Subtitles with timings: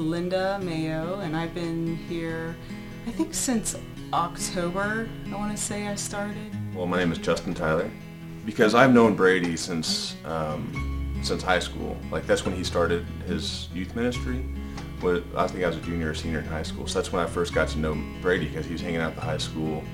[0.00, 2.56] My name is Linda Mayo, and I've been here,
[3.06, 3.76] I think, since
[4.14, 5.06] October.
[5.30, 6.56] I want to say I started.
[6.74, 7.90] Well, my name is Justin Tyler.
[8.46, 11.98] Because I've known Brady since um, since high school.
[12.10, 14.42] Like that's when he started his youth ministry.
[15.02, 16.86] But I think I was a junior or senior in high school.
[16.86, 19.16] So that's when I first got to know Brady because he was hanging out at
[19.16, 19.84] the high school,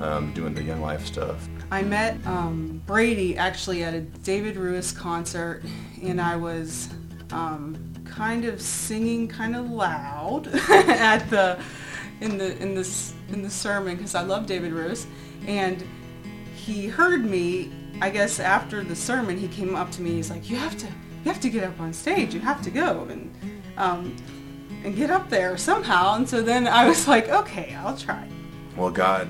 [0.00, 1.48] um, doing the Young Life stuff.
[1.72, 5.64] I met um, Brady actually at a David Ruis concert,
[6.00, 6.88] and I was
[7.32, 11.58] um, kind of singing kind of loud at the
[12.22, 15.06] in the in this in the sermon because I love David Ruis,
[15.46, 15.84] and
[16.54, 17.72] he heard me.
[18.00, 20.12] I guess after the sermon, he came up to me.
[20.12, 22.34] He's like, "You have to, you have to get up on stage.
[22.34, 23.34] You have to go and
[23.76, 24.16] um,
[24.82, 28.26] and get up there somehow." And so then I was like, "Okay, I'll try."
[28.76, 29.28] Well, God,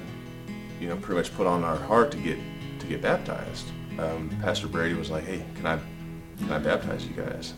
[0.81, 2.39] you know, pretty much put on our heart to get
[2.81, 3.67] to get baptized.
[3.99, 5.79] Um, Pastor Brady was like, "Hey, can I
[6.39, 7.55] can I baptize you guys?"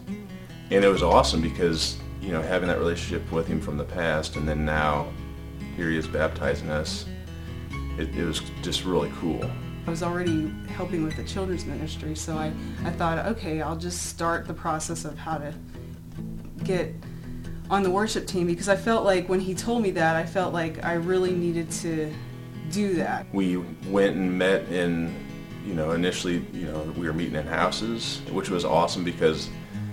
[0.70, 4.36] And it was awesome because you know having that relationship with him from the past,
[4.36, 5.08] and then now
[5.76, 7.06] here he is baptizing us.
[7.98, 9.50] It, it was just really cool.
[9.86, 12.52] I was already helping with the children's ministry, so I,
[12.84, 15.54] I thought, okay, I'll just start the process of how to
[16.64, 16.94] get
[17.70, 20.52] on the worship team because I felt like when he told me that, I felt
[20.52, 22.12] like I really needed to
[22.70, 23.26] do that.
[23.32, 25.14] We went and met in,
[25.66, 29.48] you know, initially, you know, we were meeting in houses, which was awesome because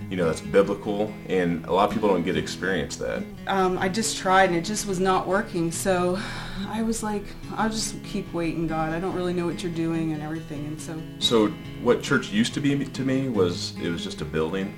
[0.09, 3.23] you know, that's biblical, and a lot of people don't get to experience that.
[3.47, 5.71] Um, I just tried, and it just was not working.
[5.71, 6.19] So
[6.67, 7.23] I was like,
[7.55, 8.93] I'll just keep waiting, God.
[8.93, 11.01] I don't really know what you're doing and everything, and so.
[11.19, 11.47] So
[11.81, 14.73] what church used to be to me was it was just a building,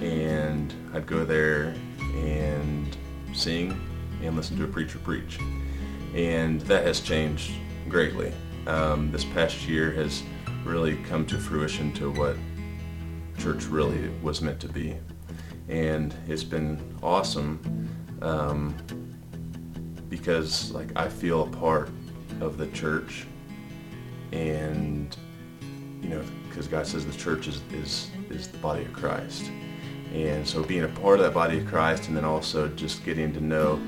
[0.00, 2.96] and I'd go there and
[3.34, 3.78] sing
[4.22, 5.38] and listen to a preacher preach,
[6.14, 7.52] and that has changed
[7.88, 8.32] greatly.
[8.66, 10.22] Um, this past year has
[10.64, 12.36] really come to fruition to what
[13.38, 14.96] church really was meant to be.
[15.68, 17.88] And it's been awesome
[18.22, 18.74] um,
[20.08, 21.90] because like I feel a part
[22.40, 23.26] of the church
[24.32, 25.16] and
[26.02, 29.50] you know because God says the church is, is is the body of Christ
[30.12, 33.32] and so being a part of that body of Christ and then also just getting
[33.32, 33.80] to know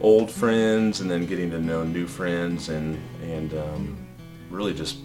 [0.00, 4.06] old friends and then getting to know new friends and and um,
[4.50, 4.98] really just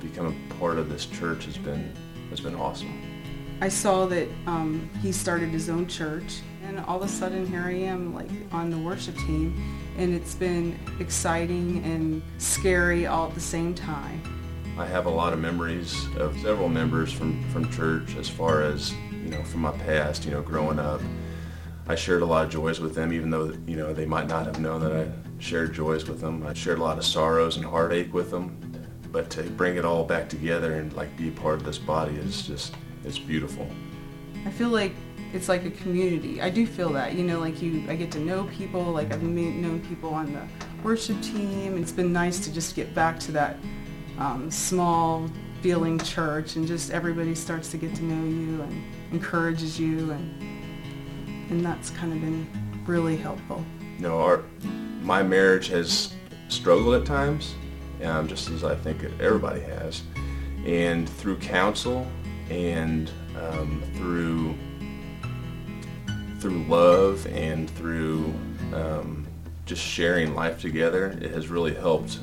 [0.00, 1.94] becoming part of this church has been
[2.30, 3.05] has been awesome.
[3.58, 7.62] I saw that um, he started his own church, and all of a sudden here
[7.62, 9.54] I am, like on the worship team,
[9.96, 14.20] and it's been exciting and scary all at the same time.
[14.78, 18.92] I have a lot of memories of several members from, from church as far as,
[19.10, 21.00] you know, from my past, you know, growing up.
[21.88, 24.44] I shared a lot of joys with them, even though, you know, they might not
[24.44, 26.46] have known that I shared joys with them.
[26.46, 28.60] I shared a lot of sorrows and heartache with them.
[29.12, 32.16] But to bring it all back together and like be a part of this body
[32.16, 32.74] is just
[33.06, 33.66] it's beautiful.
[34.44, 34.92] I feel like
[35.32, 36.40] it's like a community.
[36.40, 39.22] I do feel that, you know, like you, I get to know people, like I've
[39.22, 40.42] known people on the
[40.82, 41.80] worship team.
[41.80, 43.56] It's been nice to just get back to that
[44.18, 45.30] um, small
[45.62, 50.42] feeling church and just everybody starts to get to know you and encourages you and
[51.50, 52.46] and that's kind of been
[52.86, 53.64] really helpful.
[53.98, 54.42] You know, our,
[55.02, 56.12] my marriage has
[56.48, 57.54] struggled at times,
[58.02, 60.02] um, just as I think everybody has.
[60.64, 62.06] And through counsel
[62.50, 64.54] and um, through
[66.40, 68.32] through love and through
[68.74, 69.26] um,
[69.64, 72.20] just sharing life together, it has really helped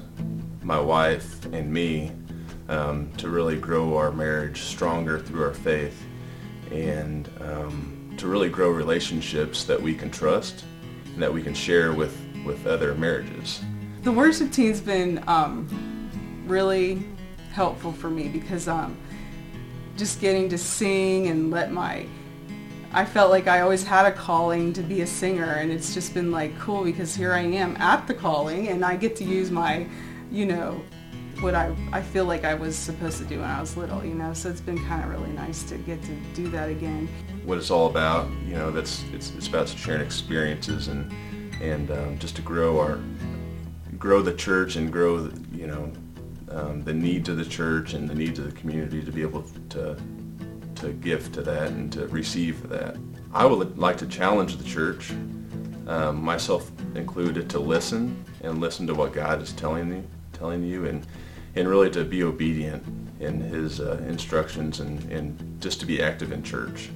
[0.62, 2.12] my wife and me
[2.70, 6.06] um, to really grow our marriage stronger through our faith
[6.72, 10.64] and um, to really grow relationships that we can trust
[11.06, 13.62] and that we can share with, with other marriages.
[14.04, 15.68] The worship team's been um,
[16.46, 17.04] really
[17.52, 18.98] helpful for me because um,
[19.98, 22.06] just getting to sing and let my
[22.96, 26.14] I felt like I always had a calling to be a singer and it's just
[26.14, 29.50] been like cool because here I am at the calling and I get to use
[29.50, 29.88] my,
[30.32, 30.80] you know,
[31.40, 34.14] what I, I feel like I was supposed to do when I was little, you
[34.14, 37.10] know, so it's been kind of really nice to get to do that again.
[37.46, 41.12] What it's all about, you know, that's it's, it's about sharing experiences and
[41.64, 43.00] and um, just to grow our
[43.98, 45.92] grow the church and grow, the, you know,
[46.54, 49.44] um, the needs of the church and the needs of the community to be able
[49.70, 49.98] to
[50.76, 52.98] to give to that and to receive that.
[53.34, 55.12] I would like to challenge the church,
[55.88, 60.04] um, myself included, to listen and listen to what God is telling you,
[60.34, 61.06] telling you, and
[61.56, 62.84] and really to be obedient
[63.20, 66.90] in His uh, instructions and, and just to be active in church,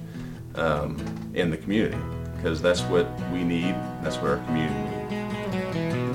[0.56, 0.98] um,
[1.34, 1.98] in the community,
[2.36, 3.74] because that's what we need.
[4.02, 6.07] That's what our community needs.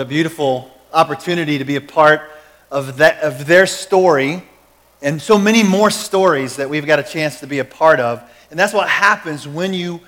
[0.00, 2.22] What a beautiful opportunity to be a part
[2.70, 4.42] of, that, of their story
[5.02, 8.22] and so many more stories that we've got a chance to be a part of.
[8.50, 10.00] And that's what happens when you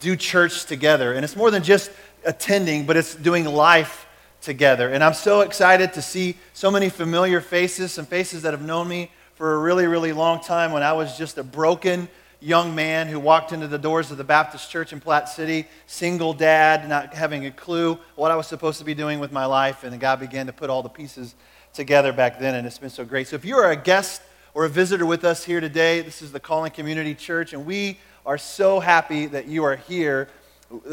[0.00, 1.14] do church together.
[1.14, 1.90] And it's more than just
[2.26, 4.06] attending, but it's doing life
[4.42, 4.90] together.
[4.90, 8.86] And I'm so excited to see so many familiar faces, some faces that have known
[8.86, 12.06] me for a really, really long time when I was just a broken
[12.40, 16.32] young man who walked into the doors of the Baptist church in Platte City, single
[16.32, 19.82] dad, not having a clue what I was supposed to be doing with my life.
[19.82, 21.34] And God began to put all the pieces
[21.72, 23.28] together back then, and it's been so great.
[23.28, 24.22] So if you are a guest
[24.54, 27.98] or a visitor with us here today, this is the Calling Community Church, and we
[28.24, 30.28] are so happy that you are here.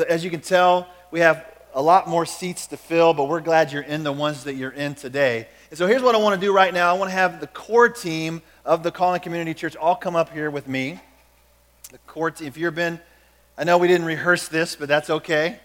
[0.08, 3.72] As you can tell, we have a lot more seats to fill, but we're glad
[3.72, 5.48] you're in the ones that you're in today.
[5.70, 7.48] And so here's what I want to do right now I want to have the
[7.48, 11.00] core team of the Calling Community Church all come up here with me.
[11.96, 13.00] The team, if you've been,
[13.58, 15.58] I know we didn't rehearse this, but that's okay.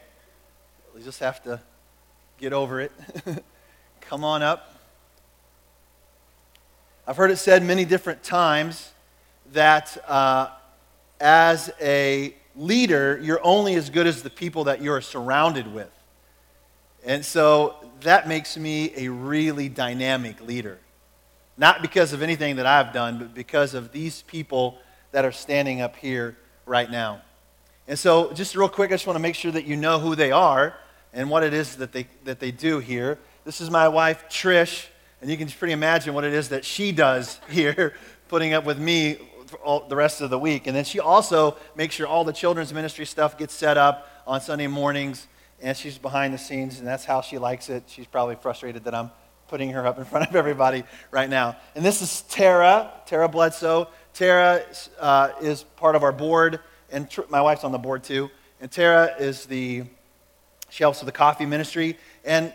[0.94, 1.60] We just have to
[2.38, 2.92] get over it.
[4.00, 4.76] come on up.
[7.04, 8.92] I've heard it said many different times
[9.54, 10.50] that uh,
[11.18, 15.90] as a leader, you're only as good as the people that you're surrounded with.
[17.04, 20.78] And so that makes me a really dynamic leader.
[21.56, 24.78] Not because of anything that I've done, but because of these people
[25.12, 26.36] that are standing up here
[26.66, 27.22] right now.
[27.88, 30.14] And so, just real quick, I just want to make sure that you know who
[30.14, 30.76] they are
[31.12, 33.18] and what it is that they, that they do here.
[33.44, 34.86] This is my wife, Trish,
[35.20, 37.94] and you can pretty imagine what it is that she does here,
[38.28, 39.18] putting up with me
[39.64, 40.66] all, the rest of the week.
[40.66, 44.40] And then she also makes sure all the children's ministry stuff gets set up on
[44.40, 45.26] Sunday mornings
[45.62, 47.84] and she's behind the scenes, and that's how she likes it.
[47.86, 49.10] She's probably frustrated that I'm
[49.48, 51.56] putting her up in front of everybody right now.
[51.74, 53.88] And this is Tara, Tara Bledsoe.
[54.14, 54.62] Tara
[54.98, 56.60] uh, is part of our board,
[56.90, 58.30] and tr- my wife's on the board too.
[58.60, 59.84] And Tara is the,
[60.68, 61.96] she helps with the coffee ministry.
[62.24, 62.52] And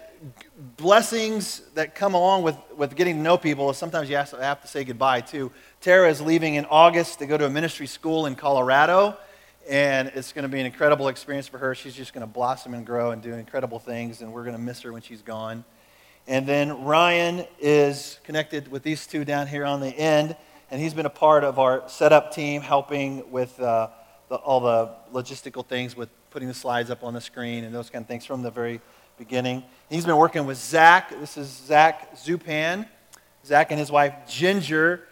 [0.78, 4.38] blessings that come along with, with getting to know people is sometimes you have to,
[4.38, 5.52] have to say goodbye too.
[5.82, 9.18] Tara is leaving in August to go to a ministry school in Colorado
[9.68, 11.74] and it's going to be an incredible experience for her.
[11.74, 14.62] She's just going to blossom and grow and do incredible things, and we're going to
[14.62, 15.64] miss her when she's gone.
[16.28, 20.36] And then Ryan is connected with these two down here on the end,
[20.72, 23.90] and he's been a part of our setup team, helping with uh,
[24.30, 27.90] the, all the logistical things, with putting the slides up on the screen and those
[27.90, 28.82] kind of things from the very
[29.18, 29.64] beginning.
[29.90, 31.10] He's been working with Zach.
[31.20, 32.88] This is Zach Zupan.
[33.46, 35.04] Zach and his wife Ginger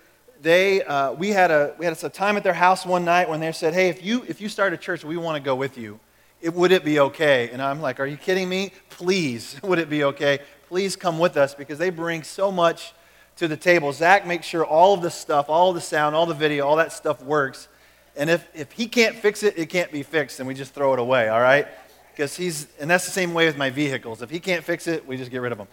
[0.44, 3.40] they, uh, we, had a, we had a time at their house one night when
[3.40, 5.78] they said, hey, if you, if you start a church, we want to go with
[5.78, 6.00] you.
[6.42, 7.50] It, would it be okay?
[7.52, 8.74] And I'm like, are you kidding me?
[8.90, 10.40] Please, would it be okay?
[10.68, 12.94] Please come with us because they bring so much
[13.38, 13.92] to the table.
[13.92, 16.92] Zach makes sure all of the stuff, all the sound, all the video, all that
[16.92, 17.68] stuff works.
[18.16, 20.94] And if, if he can't fix it, it can't be fixed, and we just throw
[20.94, 21.68] it away, all right?
[22.12, 24.22] Because he's, and that's the same way with my vehicles.
[24.22, 25.68] If he can't fix it, we just get rid of them.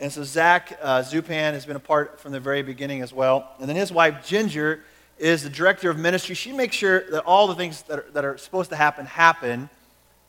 [0.00, 3.50] And so Zach uh, Zupan has been a part from the very beginning as well.
[3.60, 4.82] And then his wife, Ginger,
[5.18, 6.34] is the director of ministry.
[6.34, 9.68] She makes sure that all the things that are, that are supposed to happen happen,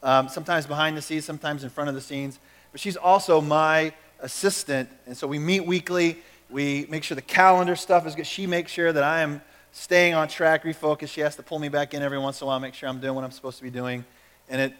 [0.03, 2.39] um, sometimes behind the scenes, sometimes in front of the scenes.
[2.73, 4.89] But she's also my assistant.
[5.05, 6.17] And so we meet weekly.
[6.49, 8.27] We make sure the calendar stuff is good.
[8.27, 11.09] She makes sure that I am staying on track, refocused.
[11.09, 12.99] She has to pull me back in every once in a while, make sure I'm
[12.99, 14.05] doing what I'm supposed to be doing.
[14.49, 14.73] And it,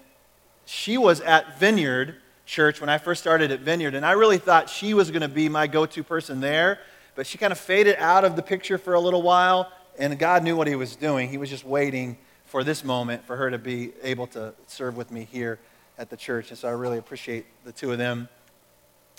[0.65, 2.15] she was at Vineyard
[2.45, 5.27] church when I first started at Vineyard, and I really thought she was going to
[5.27, 6.79] be my go to person there,
[7.15, 10.43] but she kind of faded out of the picture for a little while, and God
[10.43, 11.29] knew what He was doing.
[11.29, 15.09] He was just waiting for this moment for her to be able to serve with
[15.09, 15.59] me here
[15.97, 18.27] at the church, and so I really appreciate the two of them.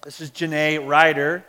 [0.05, 1.45] This is Janae Ryder.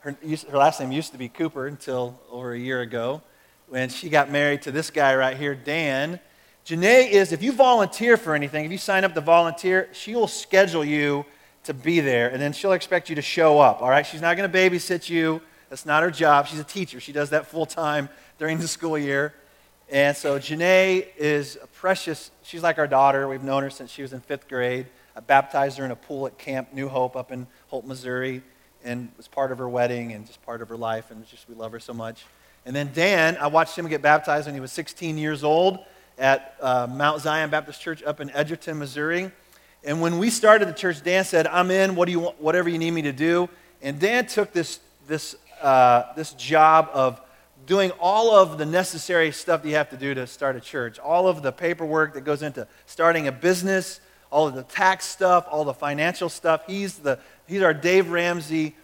[0.00, 0.16] Her,
[0.50, 3.22] her last name used to be Cooper until over a year ago
[3.68, 6.18] when she got married to this guy right here, Dan.
[6.66, 10.26] Janae is, if you volunteer for anything, if you sign up to volunteer, she will
[10.26, 11.26] schedule you
[11.64, 14.06] to be there, and then she'll expect you to show up, all right?
[14.06, 15.42] She's not going to babysit you.
[15.68, 16.46] That's not her job.
[16.46, 16.98] She's a teacher.
[16.98, 19.34] She does that full time during the school year.
[19.90, 23.28] And so Janae is a precious, she's like our daughter.
[23.28, 24.86] We've known her since she was in fifth grade.
[25.14, 28.42] I baptized her in a pool at Camp New Hope up in Holt, Missouri,
[28.84, 31.54] and was part of her wedding and just part of her life, and just we
[31.54, 32.24] love her so much.
[32.66, 35.78] And then Dan, I watched him get baptized when he was 16 years old
[36.18, 39.30] at uh, Mount Zion Baptist Church up in Edgerton, Missouri.
[39.82, 42.68] And when we started the church, Dan said, I'm in, what do you want, whatever
[42.68, 43.48] you need me to do.
[43.80, 47.20] And Dan took this, this, uh, this job of
[47.66, 50.98] doing all of the necessary stuff that you have to do to start a church,
[50.98, 55.46] all of the paperwork that goes into starting a business, all of the tax stuff,
[55.50, 56.62] all the financial stuff.
[56.66, 57.18] He's, the,
[57.50, 58.76] he's our Dave Ramsey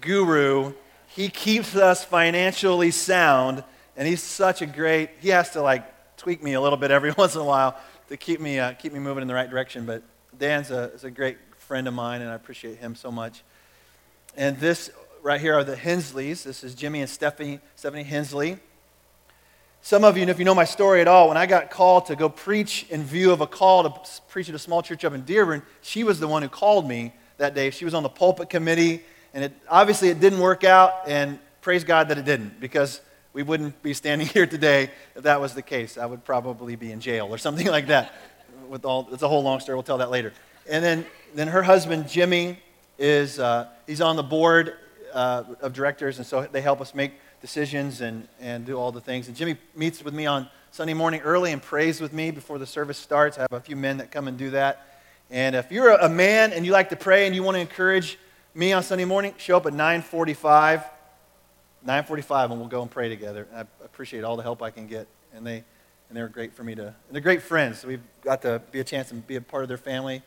[0.00, 0.72] guru.
[1.08, 3.62] He keeps us financially sound,
[3.96, 7.12] and he's such a great, he has to like tweak me a little bit every
[7.18, 7.78] once in a while
[8.08, 9.84] to keep me, uh, keep me moving in the right direction.
[9.84, 10.02] But
[10.38, 13.44] Dan's a, is a great friend of mine, and I appreciate him so much.
[14.36, 14.90] And this
[15.22, 16.44] right here are the Hensleys.
[16.44, 18.56] This is Jimmy and Stephanie, Stephanie Hensley.
[19.82, 22.16] Some of you, if you know my story at all, when I got called to
[22.16, 25.24] go preach in view of a call to preach at a small church up in
[25.24, 27.70] Dearborn, she was the one who called me that day.
[27.70, 31.84] She was on the pulpit committee, and it, obviously it didn't work out, and praise
[31.84, 33.00] God that it didn't, because
[33.32, 35.98] we wouldn't be standing here today if that was the case.
[35.98, 38.14] I would probably be in jail or something like that.
[38.68, 39.76] With all, it's a whole long story.
[39.76, 40.32] We'll tell that later.
[40.68, 42.58] And then, then her husband, Jimmy,
[42.98, 44.74] is uh, he's on the board
[45.12, 49.00] uh, of directors, and so they help us make decisions and, and do all the
[49.00, 49.28] things.
[49.28, 52.66] And Jimmy meets with me on Sunday morning early and prays with me before the
[52.66, 53.38] service starts.
[53.38, 54.93] I have a few men that come and do that.
[55.30, 58.18] And if you're a man and you like to pray and you want to encourage
[58.54, 60.80] me on Sunday morning, show up at 945.
[61.82, 63.46] 945 and we'll go and pray together.
[63.54, 65.06] I appreciate all the help I can get.
[65.34, 65.64] And they
[66.08, 67.84] and they're great for me to and they're great friends.
[67.84, 70.22] We've got to be a chance and be a part of their family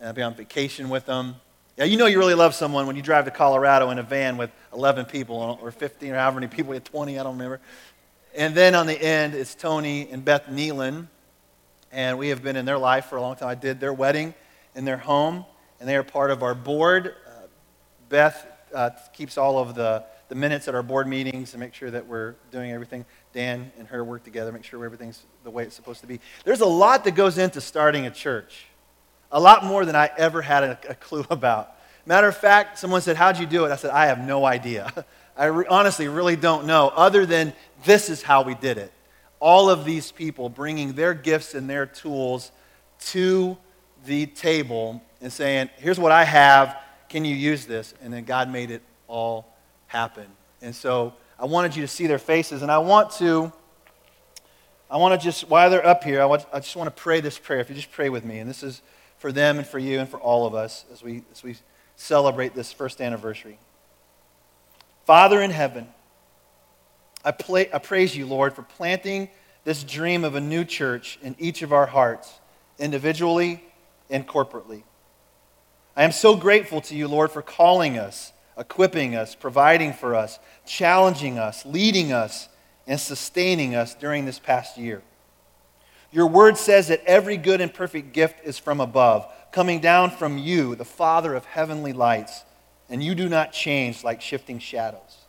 [0.00, 1.36] and be on vacation with them.
[1.76, 4.36] Yeah, you know you really love someone when you drive to Colorado in a van
[4.36, 7.60] with 11 people or 15 or however many people, 20, I don't remember.
[8.34, 11.06] And then on the end, it's Tony and Beth Nealon.
[11.90, 13.48] And we have been in their life for a long time.
[13.48, 14.34] I did their wedding
[14.74, 15.44] in their home,
[15.80, 17.14] and they are part of our board.
[17.26, 17.30] Uh,
[18.08, 21.90] Beth uh, keeps all of the, the minutes at our board meetings to make sure
[21.90, 23.04] that we're doing everything.
[23.32, 26.20] Dan and her work together, make sure everything's the way it's supposed to be.
[26.44, 28.66] There's a lot that goes into starting a church,
[29.32, 31.74] a lot more than I ever had a, a clue about.
[32.04, 33.70] Matter of fact, someone said, How'd you do it?
[33.70, 35.04] I said, I have no idea.
[35.36, 37.52] I re- honestly really don't know, other than
[37.84, 38.92] this is how we did it.
[39.40, 42.50] All of these people bringing their gifts and their tools
[43.06, 43.56] to
[44.04, 46.76] the table and saying, Here's what I have.
[47.08, 47.94] Can you use this?
[48.02, 50.26] And then God made it all happen.
[50.60, 52.62] And so I wanted you to see their faces.
[52.62, 53.52] And I want to,
[54.90, 57.20] I want to just, while they're up here, I, want, I just want to pray
[57.20, 57.60] this prayer.
[57.60, 58.38] If you just pray with me.
[58.38, 58.82] And this is
[59.18, 61.56] for them and for you and for all of us as we, as we
[61.96, 63.58] celebrate this first anniversary.
[65.04, 65.88] Father in heaven,
[67.28, 69.28] I, play, I praise you, Lord, for planting
[69.64, 72.32] this dream of a new church in each of our hearts,
[72.78, 73.62] individually
[74.08, 74.82] and corporately.
[75.94, 80.38] I am so grateful to you, Lord, for calling us, equipping us, providing for us,
[80.64, 82.48] challenging us, leading us,
[82.86, 85.02] and sustaining us during this past year.
[86.10, 90.38] Your word says that every good and perfect gift is from above, coming down from
[90.38, 92.44] you, the Father of heavenly lights,
[92.88, 95.26] and you do not change like shifting shadows.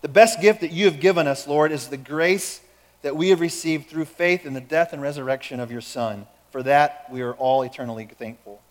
[0.00, 2.60] The best gift that you have given us, Lord, is the grace
[3.02, 6.62] that we have received through faith in the death and resurrection of your Son for
[6.62, 8.62] that, we are all eternally thankful.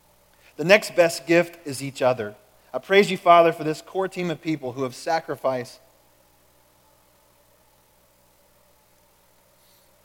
[0.55, 2.36] The next best gift is each other.
[2.74, 5.79] I praise you, Father, for this core team of people who have sacrificed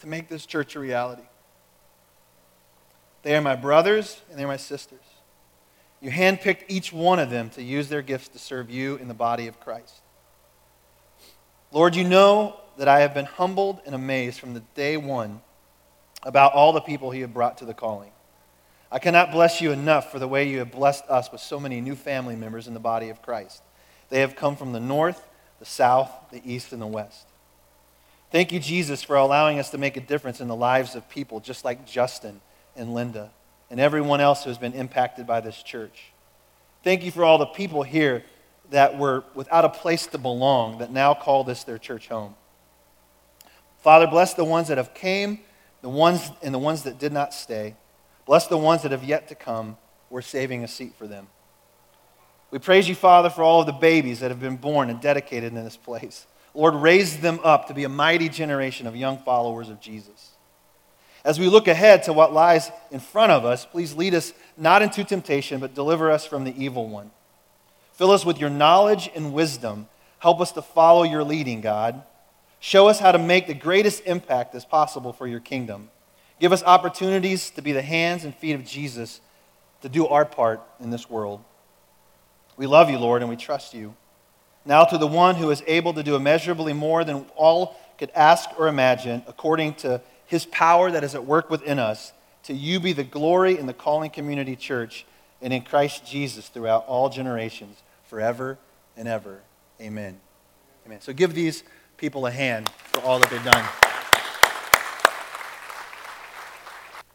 [0.00, 1.22] to make this church a reality.
[3.22, 4.98] They are my brothers and they're my sisters.
[6.00, 9.14] You handpicked each one of them to use their gifts to serve you in the
[9.14, 10.01] body of Christ.
[11.72, 15.40] Lord, you know that I have been humbled and amazed from the day one
[16.22, 18.10] about all the people he had brought to the calling.
[18.90, 21.80] I cannot bless you enough for the way you have blessed us with so many
[21.80, 23.62] new family members in the body of Christ.
[24.10, 25.26] They have come from the north,
[25.60, 27.26] the south, the east, and the west.
[28.30, 31.40] Thank you, Jesus, for allowing us to make a difference in the lives of people
[31.40, 32.42] just like Justin
[32.76, 33.30] and Linda
[33.70, 36.12] and everyone else who has been impacted by this church.
[36.84, 38.24] Thank you for all the people here
[38.70, 42.34] that were without a place to belong that now call this their church home.
[43.80, 45.40] Father, bless the ones that have came
[45.82, 47.74] the ones and the ones that did not stay.
[48.24, 49.76] Bless the ones that have yet to come.
[50.08, 51.26] We're saving a seat for them.
[52.50, 55.52] We praise you, Father, for all of the babies that have been born and dedicated
[55.52, 56.26] in this place.
[56.54, 60.30] Lord, raise them up to be a mighty generation of young followers of Jesus.
[61.24, 64.82] As we look ahead to what lies in front of us, please lead us not
[64.82, 67.10] into temptation, but deliver us from the evil one.
[68.02, 69.86] Fill us with your knowledge and wisdom.
[70.18, 72.02] Help us to follow your leading, God.
[72.58, 75.88] Show us how to make the greatest impact as possible for your kingdom.
[76.40, 79.20] Give us opportunities to be the hands and feet of Jesus
[79.82, 81.44] to do our part in this world.
[82.56, 83.94] We love you, Lord, and we trust you.
[84.64, 88.50] Now, to the one who is able to do immeasurably more than all could ask
[88.58, 92.94] or imagine, according to his power that is at work within us, to you be
[92.94, 95.06] the glory in the Calling Community Church
[95.40, 97.80] and in Christ Jesus throughout all generations,
[98.12, 98.58] forever
[98.94, 99.40] and ever.
[99.80, 100.20] Amen.
[100.84, 101.00] Amen.
[101.00, 101.64] So give these
[101.96, 103.64] people a hand for all that they've done.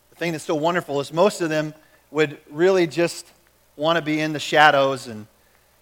[0.10, 1.75] The thing that's so wonderful is most of them
[2.10, 3.32] would really just
[3.75, 5.27] want to be in the shadows and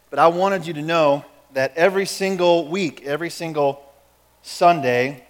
[0.09, 3.89] but I wanted you to know that every single week, every single
[4.41, 5.25] Sunday,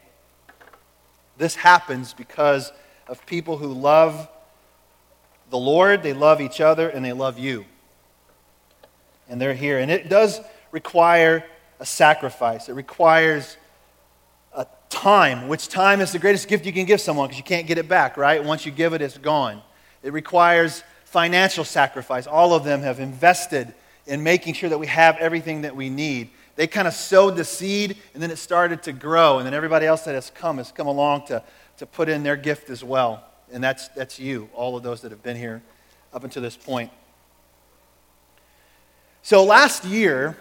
[1.38, 2.72] this happens because
[3.08, 4.28] of people who love
[5.52, 7.66] the Lord, they love each other, and they love you.
[9.30, 9.80] And they're here.
[9.80, 10.40] And it does
[10.72, 11.44] require
[11.80, 13.58] a sacrifice, it requires
[14.54, 17.68] a time, which time is the greatest gift you can give someone because you can't
[17.68, 18.44] get it back, right?
[18.44, 19.62] Once you give it, it's gone.
[20.04, 22.28] It requires financial sacrifice.
[22.28, 23.74] All of them have invested
[24.06, 26.30] in making sure that we have everything that we need.
[26.56, 29.38] They kind of sowed the seed, and then it started to grow.
[29.38, 31.44] And then everybody else that has come has come along to,
[31.78, 33.24] to put in their gift as well.
[33.52, 35.62] And that's, that's you, all of those that have been here
[36.14, 36.92] up until this point.
[39.26, 40.38] So last year,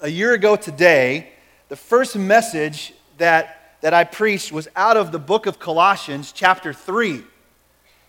[0.00, 1.30] a year ago today,
[1.68, 6.72] the first message that, that I preached was out of the book of Colossians, chapter
[6.72, 7.22] 3.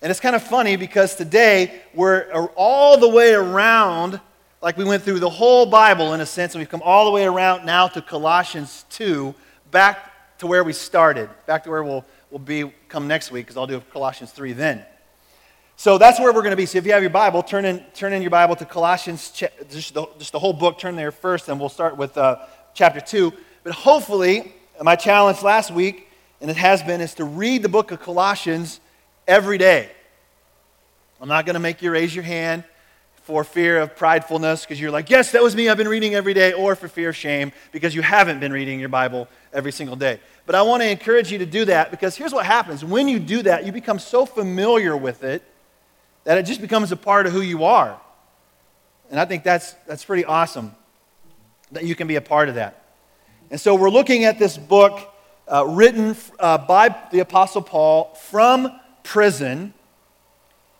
[0.02, 4.20] And it's kind of funny because today we're all the way around,
[4.60, 7.12] like we went through the whole Bible in a sense, and we've come all the
[7.12, 9.36] way around now to Colossians 2,
[9.70, 13.56] back to where we started, back to where we'll, we'll be come next week, because
[13.56, 14.84] I'll do Colossians 3 then.
[15.80, 16.66] So that's where we're going to be.
[16.66, 19.94] So if you have your Bible, turn in, turn in your Bible to Colossians, just
[19.94, 22.40] the, just the whole book, turn there first, and we'll start with uh,
[22.74, 23.32] chapter 2.
[23.64, 26.10] But hopefully, my challenge last week,
[26.42, 28.80] and it has been, is to read the book of Colossians
[29.28, 29.92] every day.
[31.22, 32.64] I'm not going to make you raise your hand
[33.22, 36.34] for fear of pridefulness because you're like, yes, that was me, I've been reading every
[36.34, 39.96] day, or for fear of shame because you haven't been reading your Bible every single
[39.96, 40.20] day.
[40.48, 42.84] But I want to encourage you to do that because here's what happens.
[42.84, 45.44] When you do that, you become so familiar with it
[46.28, 47.98] that it just becomes a part of who you are.
[49.10, 50.76] And I think that's, that's pretty awesome
[51.72, 52.84] that you can be a part of that.
[53.50, 55.00] And so we're looking at this book
[55.48, 59.74] uh, written uh, by the Apostle Paul from prison,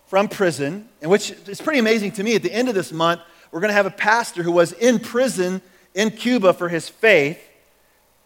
[0.08, 2.36] from prison, and which it's pretty amazing to me.
[2.36, 5.00] At the end of this month, we're going to have a pastor who was in
[5.00, 5.62] prison
[5.94, 7.40] in Cuba for his faith.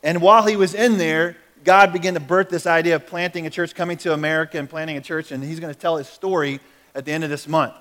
[0.01, 3.51] And while he was in there, God began to birth this idea of planting a
[3.51, 5.31] church, coming to America and planting a church.
[5.31, 6.59] And he's going to tell his story
[6.95, 7.73] at the end of this month.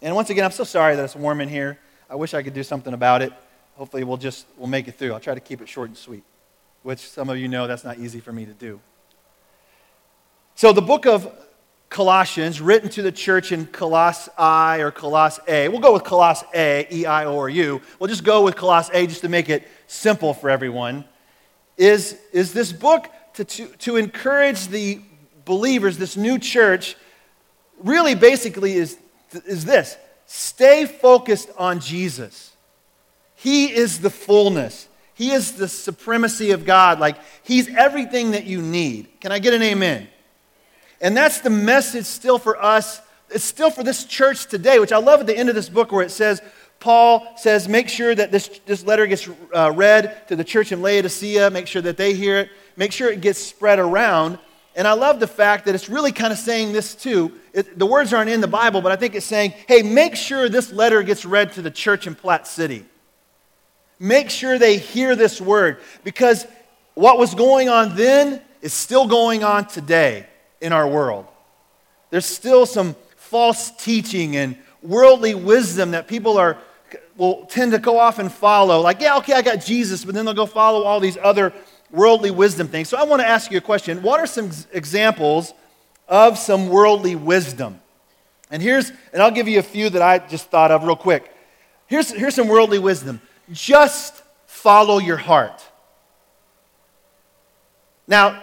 [0.00, 1.78] And once again, I'm so sorry that it's warm in here.
[2.10, 3.32] I wish I could do something about it.
[3.76, 5.12] Hopefully, we'll just we'll make it through.
[5.12, 6.24] I'll try to keep it short and sweet,
[6.82, 8.80] which some of you know that's not easy for me to do.
[10.54, 11.32] So, the book of
[11.92, 14.30] Colossians, written to the church in Colossae
[14.80, 15.68] or Colossae.
[15.68, 17.82] We'll go with Colossae, E I or U.
[17.98, 21.04] We'll just go with Colossae just to make it simple for everyone.
[21.76, 25.02] Is, is this book to, to, to encourage the
[25.44, 26.96] believers, this new church,
[27.82, 28.98] really basically is,
[29.46, 32.52] is this stay focused on Jesus.
[33.34, 34.88] He is the fullness.
[35.14, 36.98] He is the supremacy of God.
[36.98, 39.08] Like, He's everything that you need.
[39.20, 40.08] Can I get an amen?
[41.00, 43.00] And that's the message still for us.
[43.30, 45.90] It's still for this church today, which I love at the end of this book
[45.90, 46.40] where it says,
[46.78, 50.82] Paul says, make sure that this, this letter gets uh, read to the church in
[50.82, 54.38] Laodicea, make sure that they hear it, make sure it gets spread around.
[54.74, 57.32] And I love the fact that it's really kind of saying this too.
[57.52, 60.48] It, the words aren't in the Bible, but I think it's saying, hey, make sure
[60.48, 62.86] this letter gets read to the church in Platte City.
[63.98, 66.46] Make sure they hear this word because
[66.94, 70.26] what was going on then is still going on today
[70.60, 71.26] in our world.
[72.10, 76.58] There's still some false teaching and worldly wisdom that people are
[77.16, 78.80] will tend to go off and follow.
[78.80, 81.52] Like, yeah, okay, I got Jesus, but then they'll go follow all these other
[81.92, 82.88] worldly wisdom things.
[82.88, 84.02] So I want to ask you a question.
[84.02, 85.52] What are some examples
[86.08, 87.80] of some worldly wisdom?
[88.50, 91.34] And here's, and I'll give you a few that I just thought of real quick.
[91.86, 93.20] Here's, here's some worldly wisdom.
[93.52, 95.62] Just follow your heart.
[98.06, 98.42] Now,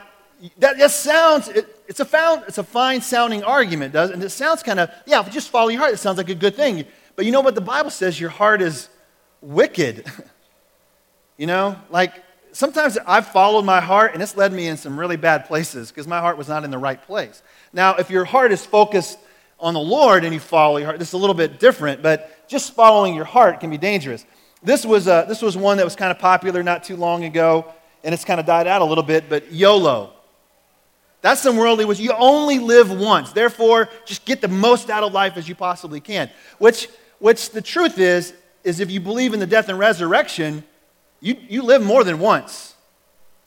[0.59, 4.29] that just sounds, it, it's, a found, it's a fine sounding argument, does And it
[4.29, 5.93] sounds kind of, yeah, just follow your heart.
[5.93, 6.85] It sounds like a good thing.
[7.15, 8.19] But you know what the Bible says?
[8.19, 8.89] Your heart is
[9.41, 10.05] wicked.
[11.37, 12.13] you know, like
[12.51, 16.07] sometimes I've followed my heart and it's led me in some really bad places because
[16.07, 17.41] my heart was not in the right place.
[17.73, 19.19] Now, if your heart is focused
[19.59, 22.47] on the Lord and you follow your heart, this is a little bit different, but
[22.47, 24.25] just following your heart can be dangerous.
[24.63, 27.71] This was, uh, this was one that was kind of popular not too long ago,
[28.03, 30.13] and it's kind of died out a little bit, but YOLO.
[31.21, 32.05] That's some worldly wisdom.
[32.05, 33.31] You only live once.
[33.33, 36.29] Therefore, just get the most out of life as you possibly can.
[36.59, 36.87] Which,
[37.19, 38.33] which the truth is,
[38.63, 40.63] is if you believe in the death and resurrection,
[41.21, 42.75] you, you live more than once.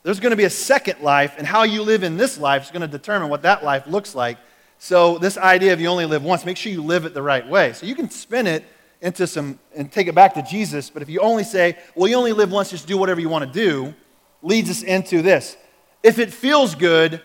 [0.03, 2.71] There's going to be a second life, and how you live in this life is
[2.71, 4.37] going to determine what that life looks like.
[4.77, 7.47] So, this idea of you only live once, make sure you live it the right
[7.47, 7.71] way.
[7.71, 8.65] So, you can spin it
[9.01, 12.17] into some and take it back to Jesus, but if you only say, well, you
[12.17, 13.93] only live once, just do whatever you want to do,
[14.41, 15.55] leads us into this.
[16.03, 17.21] If it feels good,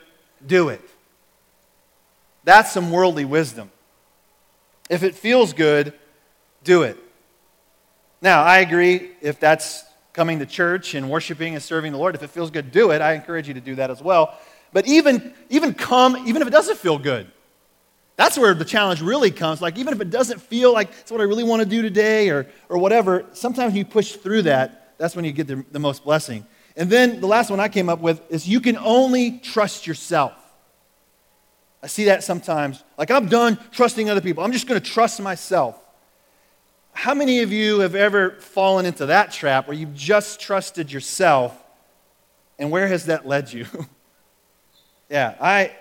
[0.47, 0.81] do it.
[2.45, 3.71] That's some worldly wisdom.
[4.89, 5.93] If it feels good,
[6.65, 6.97] do it.
[8.23, 9.85] Now, I agree if that's
[10.19, 12.17] coming to church and worshiping and serving the Lord.
[12.17, 13.01] If it feels good, do it.
[13.01, 14.37] I encourage you to do that as well.
[14.73, 17.31] But even, even come, even if it doesn't feel good,
[18.19, 19.63] That's where the challenge really comes.
[19.63, 22.31] Like, even if it doesn't feel like it's what I really want to do today
[22.31, 26.03] or, or whatever, sometimes you push through that, that's when you get the, the most
[26.03, 26.45] blessing.
[26.77, 30.33] And then the last one I came up with is you can only trust yourself.
[31.81, 32.83] I see that sometimes.
[32.99, 34.43] Like, I'm done trusting other people.
[34.43, 35.81] I'm just going to trust myself.
[36.99, 41.57] How many of you have ever fallen into that trap where you've just trusted yourself?
[42.59, 43.67] And where has that led you?
[45.09, 45.77] yeah, I,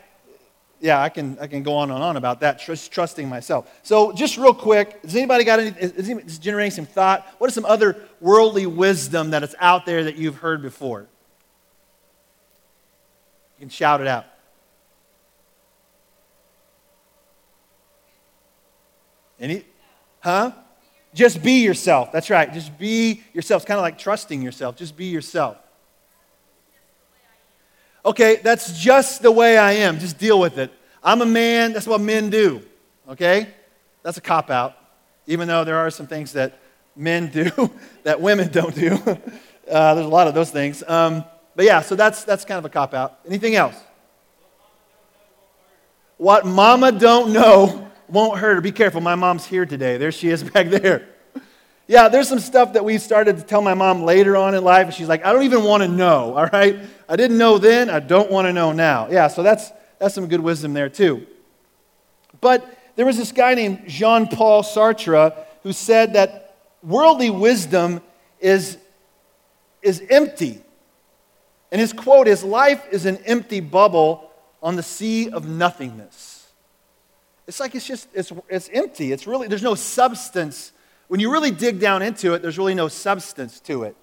[0.79, 3.67] yeah, I can, I can go on and on about that, just trusting myself.
[3.81, 7.25] So, just real quick, has anybody got any, is, is generating some thought?
[7.39, 11.07] What is some other worldly wisdom that is out there that you've heard before?
[13.57, 14.27] You can shout it out.
[19.39, 19.65] Any,
[20.19, 20.51] huh?
[21.17, 22.11] Just be yourself.
[22.11, 22.53] That's right.
[22.53, 23.63] Just be yourself.
[23.63, 24.75] It's kind of like trusting yourself.
[24.75, 25.57] Just be yourself.
[28.05, 29.97] Okay, that's just the way I am.
[29.97, 30.71] Just deal with it.
[31.03, 31.73] I'm a man.
[31.73, 32.61] That's what men do.
[33.09, 33.47] Okay?
[34.03, 34.77] That's a cop out,
[35.25, 36.59] even though there are some things that
[36.95, 37.49] men do
[38.03, 38.97] that women don't do.
[39.69, 40.81] Uh, there's a lot of those things.
[40.87, 43.19] Um, but yeah, so that's, that's kind of a cop out.
[43.27, 43.75] Anything else?
[46.15, 48.61] What mama don't know won't hurt her.
[48.61, 49.01] Be careful.
[49.01, 49.97] My mom's here today.
[49.97, 51.07] There she is back there.
[51.87, 54.87] Yeah, there's some stuff that we started to tell my mom later on in life,
[54.87, 56.77] and she's like, I don't even want to know, all right?
[57.07, 59.07] I didn't know then, I don't want to know now.
[59.09, 61.25] Yeah, so that's, that's some good wisdom there, too.
[62.41, 68.01] But there was this guy named Jean Paul Sartre who said that worldly wisdom
[68.39, 68.77] is,
[69.81, 70.61] is empty.
[71.71, 74.29] And his quote is Life is an empty bubble
[74.61, 76.26] on the sea of nothingness.
[77.47, 79.11] It's like it's just, it's, it's empty.
[79.11, 80.73] It's really, there's no substance
[81.07, 83.95] when you really dig down into it, there's really no substance to it,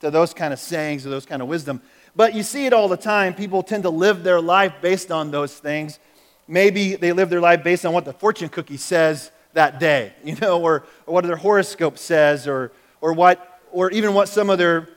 [0.00, 1.82] to those kind of sayings or those kind of wisdom.
[2.14, 3.34] But you see it all the time.
[3.34, 5.98] People tend to live their life based on those things.
[6.46, 10.36] Maybe they live their life based on what the fortune cookie says that day, you
[10.36, 14.58] know, or, or what their horoscope says, or, or, what, or even what some of
[14.58, 14.88] their,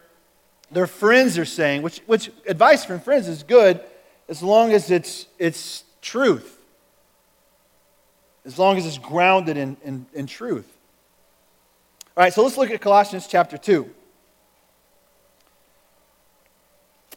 [0.71, 3.81] their friends are saying, which, which advice from friends is good
[4.27, 6.54] as long as it's, it's truth,
[8.45, 10.71] as long as it's grounded in, in, in truth.
[12.15, 13.89] All right, so let's look at Colossians chapter 2.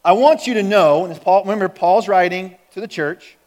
[0.03, 3.37] I want you to know, and Paul, remember, Paul's writing to the church.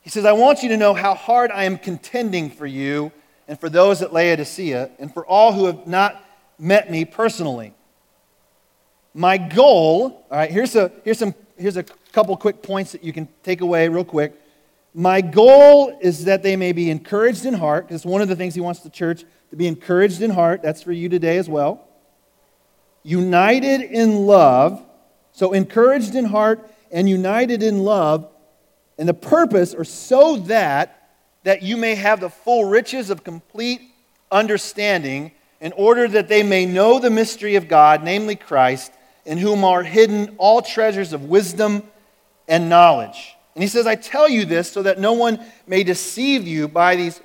[0.00, 3.12] He says, I want you to know how hard I am contending for you
[3.48, 6.22] and for those at Laodicea and for all who have not
[6.58, 7.74] met me personally.
[9.12, 13.12] My goal, all right, here's a, here's some, here's a couple quick points that you
[13.12, 14.40] can take away real quick.
[14.96, 18.54] My goal is that they may be encouraged in heart, because one of the things
[18.54, 20.62] he wants the church to be encouraged in heart.
[20.62, 21.86] That's for you today as well.
[23.02, 24.80] United in love.
[25.32, 28.30] So, encouraged in heart and united in love.
[28.96, 31.10] And the purpose, or so that,
[31.42, 33.80] that you may have the full riches of complete
[34.30, 38.92] understanding, in order that they may know the mystery of God, namely Christ,
[39.24, 41.82] in whom are hidden all treasures of wisdom
[42.46, 43.34] and knowledge.
[43.54, 46.96] And he says, I tell you this so that no one may deceive you by
[46.96, 47.20] these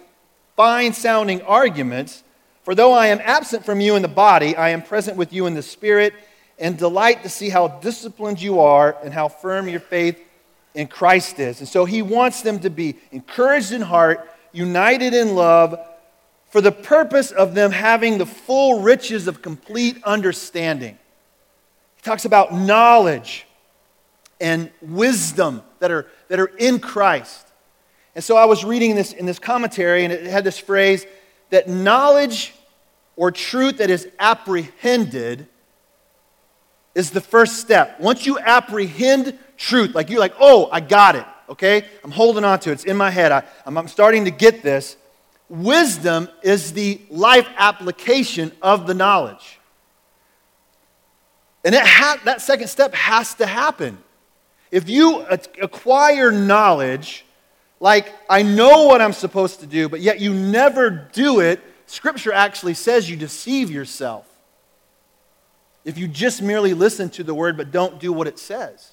[0.56, 2.24] fine sounding arguments.
[2.64, 5.48] For though I am absent from you in the body, I am present with you
[5.48, 6.14] in the spirit,
[6.60, 10.20] and delight to see how disciplined you are and how firm your faith
[10.76, 11.60] in Christ is.
[11.60, 15.80] And so he wants them to be encouraged in heart, united in love,
[16.50, 20.98] for the purpose of them having the full riches of complete understanding.
[21.96, 23.46] He talks about knowledge
[24.42, 27.48] and wisdom that are, that are in Christ.
[28.16, 31.06] And so I was reading this in this commentary, and it had this phrase
[31.50, 32.54] that knowledge
[33.16, 35.48] or truth that is apprehended
[36.96, 38.00] is the first step.
[38.00, 41.86] Once you apprehend truth, like you're like, oh, I got it, okay?
[42.04, 42.74] I'm holding on to it.
[42.74, 43.32] It's in my head.
[43.32, 44.96] I, am I'm starting to get this.
[45.50, 49.60] Wisdom is the life application of the knowledge.
[51.66, 53.98] And ha- that second step has to happen.
[54.72, 55.26] If you
[55.62, 57.26] acquire knowledge,
[57.80, 62.32] like, I know what I'm supposed to do, but yet you never do it, Scripture
[62.32, 64.28] actually says you deceive yourself.
[65.86, 68.92] If you just merely listen to the word but don't do what it says.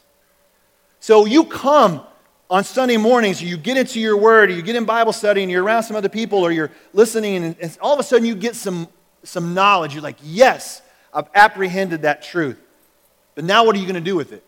[1.00, 2.02] So you come
[2.48, 5.50] on Sunday mornings, you get into your word, or you get in Bible study, and
[5.50, 8.34] you're around some other people, or you're listening, and, and all of a sudden you
[8.34, 8.88] get some,
[9.24, 9.94] some knowledge.
[9.94, 10.80] You're like, yes,
[11.12, 12.58] I've apprehended that truth.
[13.34, 14.44] But now what are you going to do with it?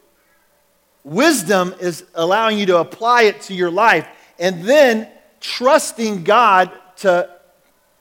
[1.05, 4.07] Wisdom is allowing you to apply it to your life
[4.39, 5.09] and then
[5.41, 7.31] trusting God to,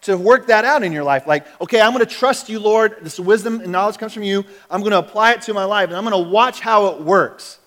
[0.02, 1.28] to work that out in your life.
[1.28, 2.98] Like, okay, I'm going to trust you, Lord.
[3.02, 4.44] This wisdom and knowledge comes from you.
[4.70, 7.02] I'm going to apply it to my life, and I'm going to watch how it
[7.02, 7.60] works.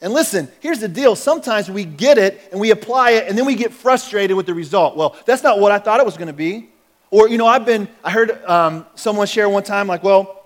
[0.00, 1.14] And listen, here's the deal.
[1.14, 4.54] Sometimes we get it and we apply it and then we get frustrated with the
[4.54, 4.96] result.
[4.96, 6.70] Well, that's not what I thought it was going to be.
[7.12, 10.41] Or, you know, I've been, I heard um, someone share one time, like, well,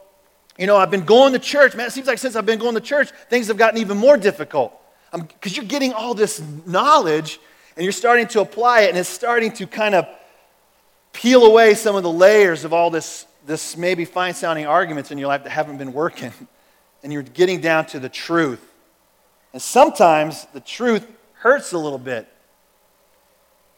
[0.59, 1.75] you know, I've been going to church.
[1.75, 4.17] Man, it seems like since I've been going to church, things have gotten even more
[4.17, 4.73] difficult.
[5.13, 7.39] Because you're getting all this knowledge
[7.77, 10.07] and you're starting to apply it and it's starting to kind of
[11.13, 15.19] peel away some of the layers of all this, this maybe fine sounding arguments in
[15.19, 16.33] your life that haven't been working.
[17.03, 18.73] And you're getting down to the truth.
[19.53, 22.27] And sometimes the truth hurts a little bit.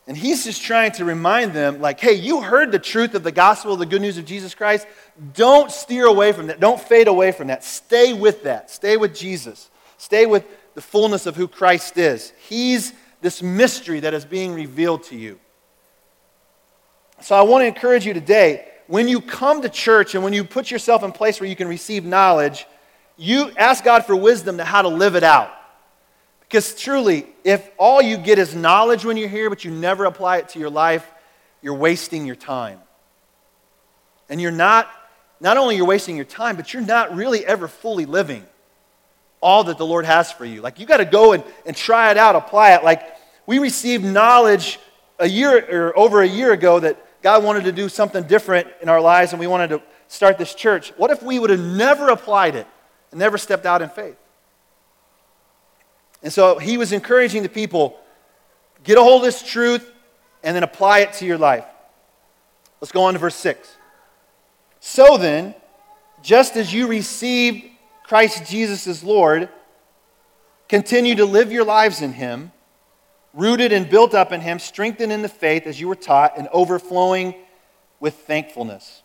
[0.08, 3.30] And he's just trying to remind them, like, hey, you heard the truth of the
[3.30, 4.86] gospel, the good news of Jesus Christ.
[5.34, 6.60] Don't steer away from that.
[6.60, 7.62] Don't fade away from that.
[7.62, 8.70] Stay with that.
[8.70, 9.70] Stay with Jesus.
[9.98, 12.32] Stay with the fullness of who Christ is.
[12.48, 15.38] He's this mystery that is being revealed to you.
[17.20, 20.42] So I want to encourage you today when you come to church and when you
[20.42, 22.66] put yourself in place where you can receive knowledge,
[23.18, 25.50] you ask God for wisdom to how to live it out.
[26.48, 30.38] Because truly, if all you get is knowledge when you're here, but you never apply
[30.38, 31.06] it to your life,
[31.60, 32.80] you're wasting your time.
[34.30, 34.90] And you're not,
[35.40, 38.46] not only you're wasting your time, but you're not really ever fully living
[39.40, 40.62] all that the Lord has for you.
[40.62, 42.82] Like you got to go and, and try it out, apply it.
[42.82, 43.02] Like
[43.46, 44.78] we received knowledge
[45.18, 48.88] a year or over a year ago that God wanted to do something different in
[48.88, 50.92] our lives and we wanted to start this church.
[50.96, 52.66] What if we would have never applied it
[53.10, 54.16] and never stepped out in faith?
[56.22, 57.98] And so he was encouraging the people
[58.84, 59.90] get a hold of this truth
[60.42, 61.64] and then apply it to your life.
[62.80, 63.76] Let's go on to verse 6.
[64.80, 65.54] So then,
[66.22, 67.66] just as you received
[68.04, 69.48] Christ Jesus as Lord,
[70.68, 72.52] continue to live your lives in him,
[73.34, 76.48] rooted and built up in him, strengthened in the faith as you were taught, and
[76.52, 77.34] overflowing
[78.00, 79.02] with thankfulness.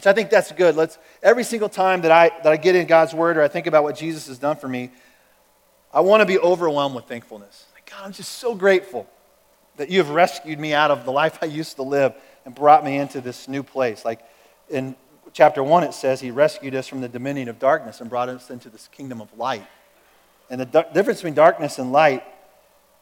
[0.00, 0.76] So I think that's good.
[0.76, 3.66] Let's every single time that I that I get in God's word or I think
[3.66, 4.92] about what Jesus has done for me,
[5.92, 7.66] I want to be overwhelmed with thankfulness.
[7.74, 9.08] Like, God, I'm just so grateful
[9.76, 12.84] that you have rescued me out of the life I used to live and brought
[12.84, 14.04] me into this new place.
[14.04, 14.20] Like
[14.68, 14.96] in
[15.32, 18.50] chapter 1, it says he rescued us from the dominion of darkness and brought us
[18.50, 19.66] into this kingdom of light.
[20.50, 22.24] And the difference between darkness and light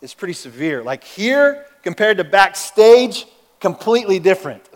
[0.00, 0.82] is pretty severe.
[0.82, 3.26] Like here, compared to backstage,
[3.60, 4.68] completely different.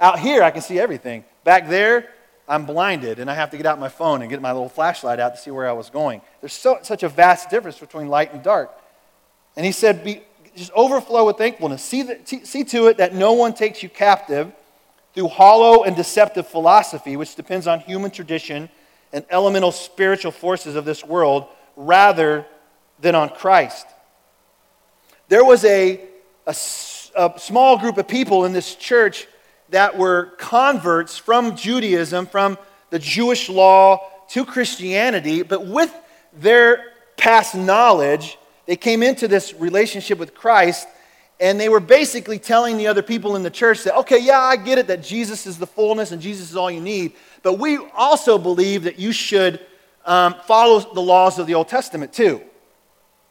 [0.00, 1.24] Out here, I can see everything.
[1.44, 2.08] Back there,
[2.52, 5.18] I'm blinded and I have to get out my phone and get my little flashlight
[5.18, 6.20] out to see where I was going.
[6.42, 8.78] There's so, such a vast difference between light and dark.
[9.56, 10.20] And he said, Be,
[10.54, 11.82] just overflow with thankfulness.
[11.82, 14.52] See, the, see to it that no one takes you captive
[15.14, 18.68] through hollow and deceptive philosophy, which depends on human tradition
[19.14, 22.44] and elemental spiritual forces of this world, rather
[23.00, 23.86] than on Christ.
[25.28, 26.02] There was a,
[26.46, 26.54] a,
[27.16, 29.26] a small group of people in this church
[29.72, 32.56] that were converts from Judaism, from
[32.90, 35.94] the Jewish law to Christianity, but with
[36.32, 40.86] their past knowledge, they came into this relationship with Christ
[41.40, 44.56] and they were basically telling the other people in the church that, okay, yeah, I
[44.56, 47.78] get it that Jesus is the fullness and Jesus is all you need, but we
[47.94, 49.58] also believe that you should
[50.04, 52.42] um, follow the laws of the Old Testament too.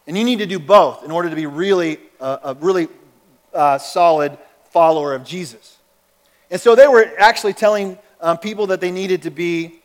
[0.07, 2.87] And you need to do both in order to be really uh, a really
[3.53, 4.37] uh, solid
[4.71, 5.77] follower of Jesus.
[6.51, 9.79] And so they were actually telling um, people that they needed to be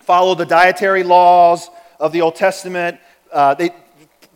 [0.00, 2.98] follow the dietary laws of the Old Testament.
[3.32, 3.70] Uh, they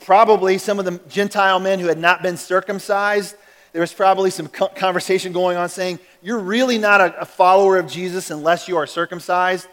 [0.01, 3.35] probably some of the Gentile men who had not been circumcised.
[3.73, 7.89] There was probably some conversation going on saying, You're really not a, a follower of
[7.89, 9.67] Jesus unless you are circumcised.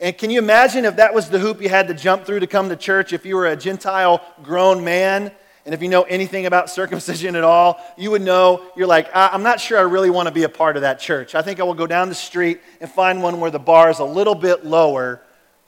[0.00, 2.46] And can you imagine if that was the hoop you had to jump through to
[2.46, 5.32] come to church if you were a Gentile grown man
[5.64, 9.44] and if you know anything about circumcision at all, you would know you're like, I'm
[9.44, 11.36] not sure I really want to be a part of that church.
[11.36, 14.00] I think I will go down the street and find one where the bar is
[14.00, 15.22] a little bit lower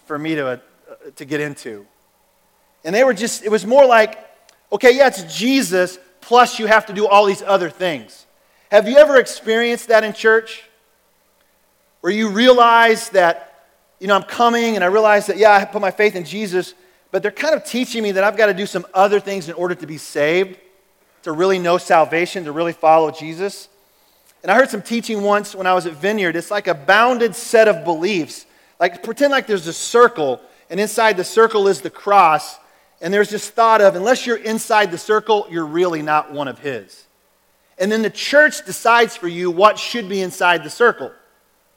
[0.06, 0.56] for me to, uh,
[1.14, 1.86] to get into.
[2.84, 4.18] And they were just, it was more like,
[4.72, 8.26] okay, yeah, it's Jesus, plus you have to do all these other things.
[8.72, 10.64] Have you ever experienced that in church?
[12.00, 13.66] Where you realize that,
[14.00, 16.74] you know, I'm coming and I realize that, yeah, I put my faith in Jesus,
[17.14, 19.54] but they're kind of teaching me that I've got to do some other things in
[19.54, 20.58] order to be saved,
[21.22, 23.68] to really know salvation, to really follow Jesus.
[24.42, 26.34] And I heard some teaching once when I was at Vineyard.
[26.34, 28.46] It's like a bounded set of beliefs.
[28.80, 32.58] Like, pretend like there's a circle, and inside the circle is the cross.
[33.00, 36.58] And there's this thought of, unless you're inside the circle, you're really not one of
[36.58, 37.06] His.
[37.78, 41.12] And then the church decides for you what should be inside the circle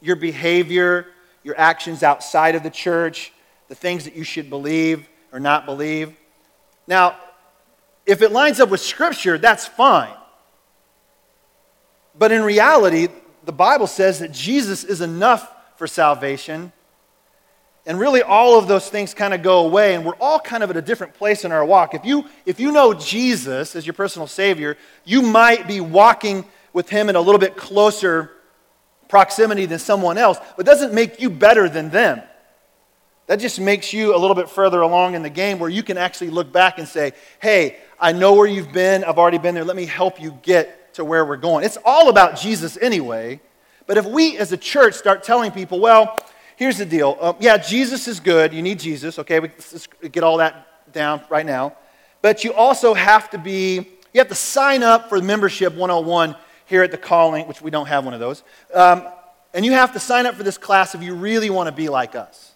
[0.01, 1.05] your behavior,
[1.43, 3.31] your actions outside of the church,
[3.67, 6.15] the things that you should believe or not believe.
[6.87, 7.17] Now,
[8.05, 10.13] if it lines up with Scripture, that's fine.
[12.17, 13.09] But in reality,
[13.43, 16.71] the Bible says that Jesus is enough for salvation.
[17.85, 20.69] And really, all of those things kind of go away, and we're all kind of
[20.69, 21.93] at a different place in our walk.
[21.93, 26.89] If you, if you know Jesus as your personal Savior, you might be walking with
[26.89, 28.31] Him in a little bit closer
[29.07, 32.21] proximity than someone else, but doesn't make you better than them.
[33.27, 35.97] That just makes you a little bit further along in the game where you can
[35.97, 37.11] actually look back and say,
[37.41, 39.03] hey, I know where you've been.
[39.03, 39.65] I've already been there.
[39.65, 41.65] Let me help you get to where we're going.
[41.65, 43.41] It's all about Jesus anyway.
[43.85, 46.19] But if we as a church start telling people, well,
[46.55, 47.17] here's the deal.
[47.19, 48.53] Uh, yeah, Jesus is good.
[48.53, 49.19] You need Jesus.
[49.19, 51.75] Okay, we, let's get all that down right now.
[52.21, 53.75] But you also have to be,
[54.13, 56.35] you have to sign up for membership 101
[56.65, 58.43] here at the Calling, which we don't have one of those.
[58.73, 59.05] Um,
[59.53, 61.89] and you have to sign up for this class if you really want to be
[61.89, 62.46] like us.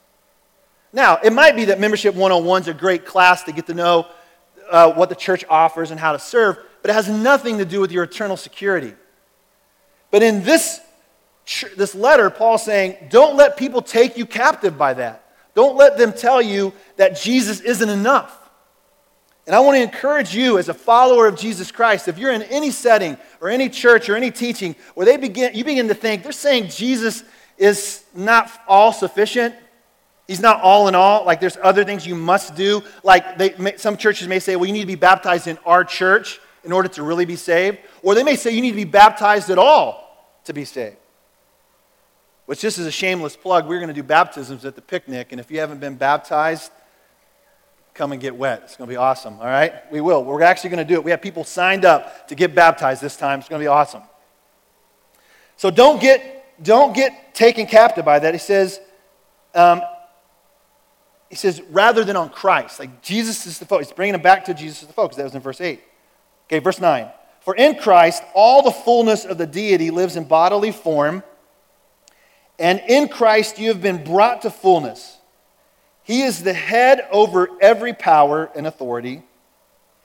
[0.93, 4.08] Now, it might be that Membership 101 is a great class to get to know
[4.69, 7.80] uh, what the church offers and how to serve, but it has nothing to do
[7.80, 8.93] with your eternal security.
[10.10, 10.82] But in this,
[11.77, 15.23] this letter, Paul's saying, don't let people take you captive by that.
[15.56, 18.38] Don't let them tell you that Jesus isn't enough.
[19.47, 22.43] And I want to encourage you as a follower of Jesus Christ, if you're in
[22.43, 26.23] any setting or any church or any teaching where they begin, you begin to think
[26.23, 27.23] they're saying Jesus
[27.58, 29.56] is not all sufficient,
[30.32, 31.26] He's not all in all.
[31.26, 32.82] Like there's other things you must do.
[33.04, 36.39] Like they, some churches may say, well, you need to be baptized in our church
[36.63, 37.80] in order to really be saved.
[38.02, 40.96] Or they may say you need to be baptized at all to be saved.
[42.46, 43.67] Which just is a shameless plug.
[43.67, 45.34] We're going to do baptisms at the picnic.
[45.34, 46.72] And if you haven't been baptized,
[47.94, 48.62] come and get wet.
[48.63, 49.34] It's going to be awesome.
[49.38, 49.91] All right?
[49.91, 50.24] We will.
[50.24, 51.04] We're actually going to do it.
[51.04, 53.39] We have people signed up to get baptized this time.
[53.39, 54.04] It's going to be awesome.
[55.58, 58.34] So don't get, don't get taken captive by that.
[58.34, 58.80] He says,
[59.54, 59.82] um,
[61.32, 62.78] he says, rather than on Christ.
[62.78, 63.88] Like Jesus is the focus.
[63.88, 65.15] He's bringing him back to Jesus as the focus.
[65.15, 65.82] That was in verse 8.
[66.48, 67.10] Okay, verse 9.
[67.39, 71.24] For in Christ, all the fullness of the deity lives in bodily form,
[72.60, 75.20] and in Christ you have been brought to fullness.
[76.04, 79.24] He is the head over every power and authority,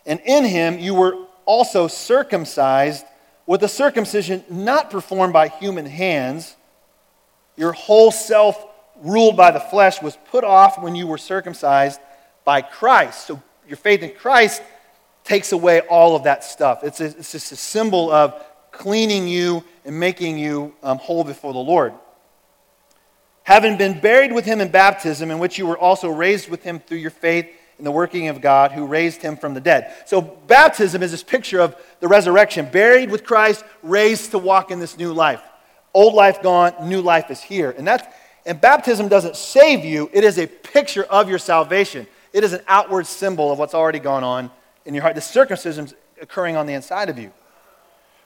[0.07, 3.05] and in him you were also circumcised
[3.47, 6.55] with a circumcision not performed by human hands.
[7.57, 8.65] Your whole self
[9.03, 12.01] ruled by the flesh was put off when you were circumcised
[12.45, 13.27] by Christ.
[13.27, 14.63] So your faith in Christ
[15.25, 16.85] takes away all of that stuff.
[16.85, 21.53] It's, a, it's just a symbol of cleaning you and making you um, whole before
[21.53, 21.93] the Lord.
[23.43, 26.81] Having been buried with him in baptism, in which you were also raised with him
[26.81, 29.95] through your faith in the working of God who raised him from the dead.
[30.07, 34.81] So, baptism is this picture of the resurrection buried with Christ, raised to walk in
[34.81, 35.43] this new life.
[35.95, 37.71] Old life gone, new life is here.
[37.71, 38.07] And that's
[38.47, 42.07] and baptism doesn't save you, it is a picture of your salvation.
[42.33, 44.51] It is an outward symbol of what's already gone on
[44.85, 45.17] in your heart.
[45.17, 45.89] The circumcision
[46.21, 47.33] occurring on the inside of you.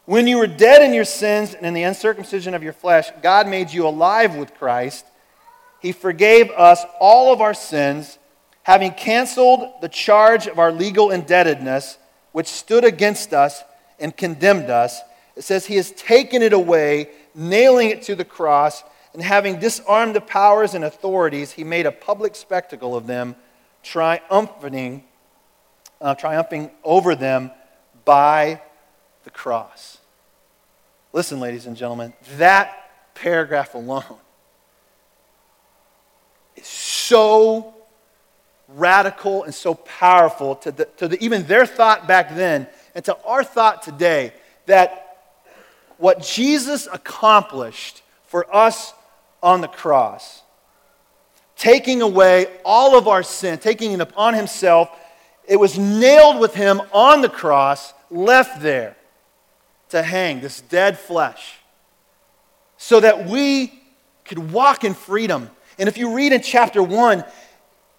[0.05, 3.49] When you were dead in your sins and in the uncircumcision of your flesh, God
[3.49, 5.07] made you alive with Christ.
[5.81, 8.19] He forgave us all of our sins,
[8.63, 11.97] having canceled the charge of our legal indebtedness,
[12.33, 13.63] which stood against us
[13.99, 15.01] and condemned us.
[15.37, 20.15] It says, He has taken it away, nailing it to the cross and having disarmed
[20.15, 23.35] the powers and authorities, he made a public spectacle of them,
[23.83, 25.05] triumphing,
[26.01, 27.51] uh, triumphing over them
[28.05, 28.61] by
[29.25, 29.99] the cross.
[31.13, 34.05] Listen, ladies and gentlemen, that paragraph alone
[36.55, 37.75] is so
[38.69, 43.17] radical and so powerful to, the, to the, even their thought back then and to
[43.25, 44.33] our thought today
[44.67, 45.19] that
[45.99, 48.95] what Jesus accomplished for us
[49.43, 50.43] on the cross,
[51.57, 54.91] taking away all of our sin, taking it upon himself.
[55.47, 58.97] It was nailed with him on the cross, left there
[59.91, 61.57] to hang, this dead flesh,
[62.77, 63.73] so that we
[64.25, 65.51] could walk in freedom.
[65.79, 67.25] And if you read in chapter 1,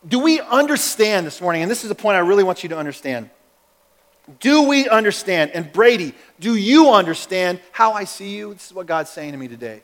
[0.07, 1.61] do we understand this morning?
[1.61, 3.29] And this is a point I really want you to understand.
[4.39, 5.51] Do we understand?
[5.51, 8.53] And Brady, do you understand how I see you?
[8.53, 9.83] This is what God's saying to me today.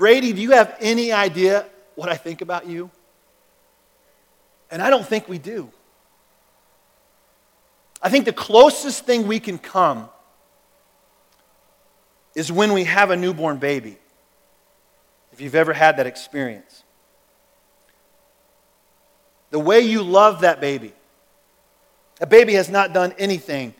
[0.00, 2.90] Brady, do you have any idea what I think about you?
[4.70, 5.70] And I don't think we do.
[8.00, 10.08] I think the closest thing we can come
[12.34, 13.98] is when we have a newborn baby.
[15.32, 16.82] If you've ever had that experience,
[19.50, 20.94] the way you love that baby,
[22.22, 23.74] a baby has not done anything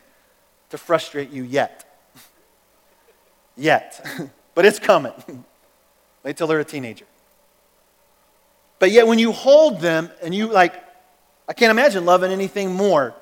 [0.69, 1.87] to frustrate you yet.
[3.57, 4.07] yet.
[4.55, 5.15] but it's coming.
[6.23, 7.07] Wait till they're a teenager.
[8.79, 10.75] But yet, when you hold them and you like,
[11.49, 13.15] I can't imagine loving anything more.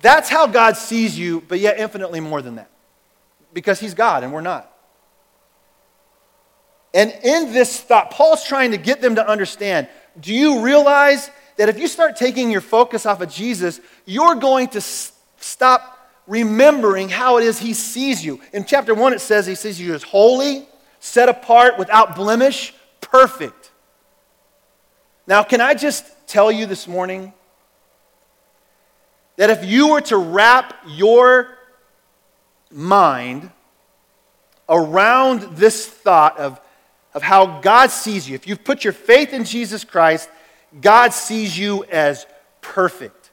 [0.00, 2.70] That's how God sees you, but yet infinitely more than that.
[3.52, 4.72] Because He's God and we're not.
[6.94, 11.68] And in this thought, Paul's trying to get them to understand do you realize that
[11.68, 17.08] if you start taking your focus off of Jesus, you're going to s- stop remembering
[17.08, 18.40] how it is he sees you.
[18.52, 20.66] In chapter 1, it says he sees you as holy,
[21.08, 23.70] set apart, without blemish, perfect.
[25.26, 27.32] Now, can I just tell you this morning
[29.36, 31.48] that if you were to wrap your
[32.70, 33.50] mind
[34.68, 36.60] around this thought of,
[37.14, 40.28] of how God sees you, if you've put your faith in Jesus Christ,
[40.80, 42.26] God sees you as
[42.60, 43.30] perfect.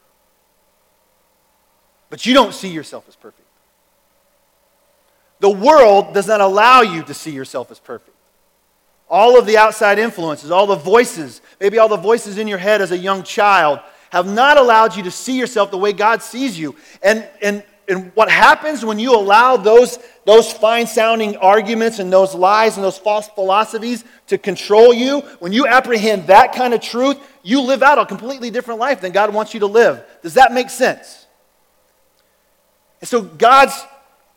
[2.09, 3.44] But you don't see yourself as perfect.
[5.45, 8.17] The world does not allow you to see yourself as perfect.
[9.07, 12.81] All of the outside influences, all the voices, maybe all the voices in your head
[12.81, 13.79] as a young child,
[14.09, 16.75] have not allowed you to see yourself the way God sees you.
[17.03, 22.33] And, and, and what happens when you allow those, those fine sounding arguments and those
[22.33, 27.17] lies and those false philosophies to control you, when you apprehend that kind of truth,
[27.43, 30.03] you live out a completely different life than God wants you to live.
[30.23, 31.27] Does that make sense?
[32.99, 33.79] And so God's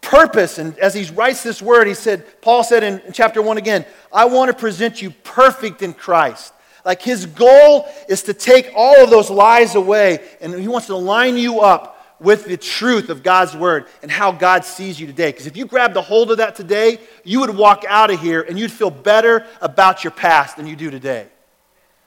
[0.00, 3.84] purpose, and as he writes this word, he said, Paul said in, chapter 1 again,
[4.12, 6.52] I want to present you perfect in Christ.
[6.84, 10.96] Like his goal is to take all of those lies away, and he wants to
[10.96, 15.30] line you up with the truth of God's word and how God sees you today.
[15.30, 18.42] Because if you grabbed a hold of that today, you would walk out of here
[18.42, 21.28] and you'd feel better about your past than you do today.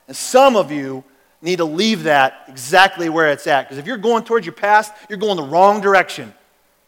[0.08, 1.04] And some of you
[1.40, 3.62] need to leave that exactly where it's at.
[3.62, 6.34] Because if you're going towards your past, you're going the wrong direction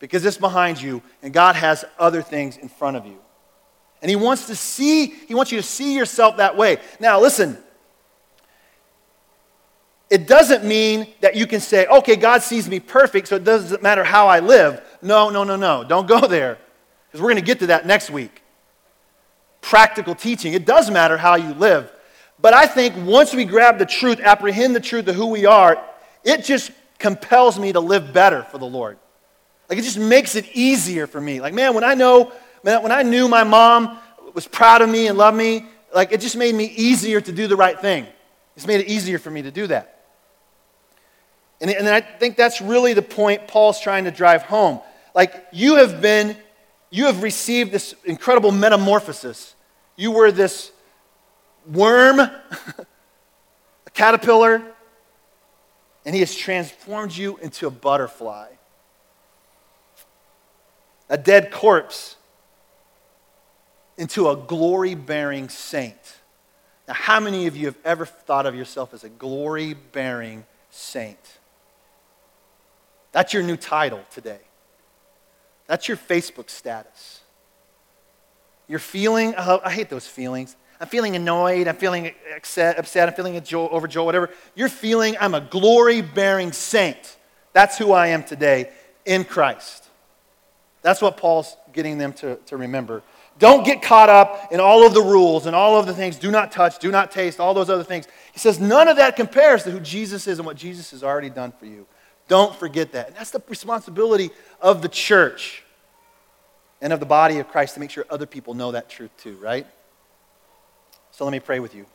[0.05, 3.19] because it's behind you and God has other things in front of you.
[4.03, 6.77] And he wants to see, he wants you to see yourself that way.
[7.01, 7.57] Now, listen.
[10.11, 13.83] It doesn't mean that you can say, okay, God sees me perfect, so it doesn't
[13.83, 14.83] matter how I live.
[15.01, 15.85] No, no, no, no.
[15.85, 16.59] Don't go there.
[17.07, 18.43] Because we're going to get to that next week.
[19.63, 20.53] Practical teaching.
[20.53, 21.91] It does matter how you live.
[22.39, 25.83] But I think once we grab the truth, apprehend the truth of who we are,
[26.23, 28.99] it just compels me to live better for the Lord.
[29.75, 31.41] Like it just makes it easier for me.
[31.41, 32.31] Like, man, when I know,
[32.63, 33.99] man, when I knew my mom
[34.33, 37.49] was proud of me and loved me, like it just made me easier to do
[37.49, 38.07] the right thing.
[38.55, 40.05] It's made it easier for me to do that.
[41.61, 44.79] And, and I think that's really the point Paul's trying to drive home.
[45.13, 46.37] Like, you have been,
[46.91, 49.57] you have received this incredible metamorphosis.
[49.97, 50.71] You were this
[51.67, 52.31] worm, a
[53.93, 54.63] caterpillar,
[56.05, 58.54] and he has transformed you into a butterfly,
[61.09, 62.17] a dead corpse
[63.97, 66.17] into a glory bearing saint.
[66.89, 71.39] Now, how many of you have ever thought of yourself as a glory bearing saint?
[73.13, 74.41] That's your new title today.
[75.67, 77.21] That's your Facebook status.
[78.67, 80.57] You're feeling, oh, I hate those feelings.
[80.81, 81.69] I'm feeling annoyed.
[81.69, 82.79] I'm feeling upset.
[82.79, 84.31] upset I'm feeling overjoyed, whatever.
[84.55, 87.17] You're feeling, I'm a glory bearing saint.
[87.53, 88.71] That's who I am today
[89.05, 89.84] in Christ.
[90.85, 93.03] That's what Paul's getting them to, to remember.
[93.39, 96.19] Don't get caught up in all of the rules and all of the things.
[96.19, 98.07] Do not touch, do not taste, all those other things.
[98.35, 101.31] He says none of that compares to who Jesus is and what Jesus has already
[101.31, 101.87] done for you.
[102.29, 103.09] Don't forget that.
[103.09, 104.31] And that's the responsibility
[104.61, 105.65] of the church
[106.83, 109.39] and of the body of Christ to make sure other people know that truth too,
[109.39, 109.67] right?
[111.13, 111.87] So let me pray with you.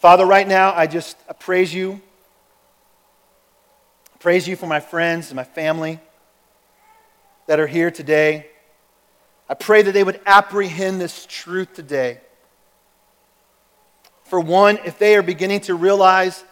[0.00, 2.02] Father, right now, I just I praise you.
[4.20, 6.00] Praise you for my friends and my family
[7.46, 8.48] that are here today.
[9.48, 12.20] I pray that they would apprehend this truth today.
[14.24, 16.44] For one, if they are beginning to realize